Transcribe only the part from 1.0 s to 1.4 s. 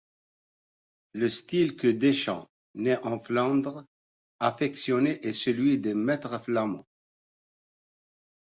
Le